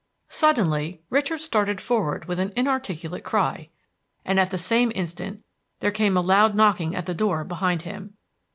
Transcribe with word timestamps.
Suddenly 0.29 0.99
Richard 1.11 1.41
started 1.41 1.79
forward 1.79 2.25
with 2.25 2.39
an 2.39 2.53
inarticulate 2.55 3.23
cry, 3.23 3.69
and 4.25 4.39
at 4.39 4.49
the 4.49 4.57
same 4.57 4.91
instant 4.95 5.45
there 5.79 5.91
came 5.91 6.17
a 6.17 6.21
loud 6.21 6.55
knocking 6.55 6.95
at 6.95 7.05
the 7.05 7.13
door 7.13 7.43
behind 7.45 7.83
him. 7.83 8.15